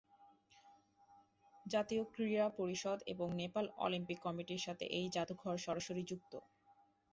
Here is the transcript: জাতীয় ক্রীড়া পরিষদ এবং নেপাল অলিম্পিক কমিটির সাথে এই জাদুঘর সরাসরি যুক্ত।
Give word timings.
জাতীয় 1.65 2.03
ক্রীড়া 2.13 2.47
পরিষদ 2.59 2.99
এবং 3.13 3.27
নেপাল 3.41 3.65
অলিম্পিক 3.77 4.19
কমিটির 4.25 4.61
সাথে 4.61 4.85
এই 4.97 5.07
জাদুঘর 5.15 5.55
সরাসরি 5.65 6.03
যুক্ত। 6.11 6.33